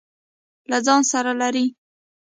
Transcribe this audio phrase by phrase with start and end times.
[0.69, 1.65] له ځان سره لري.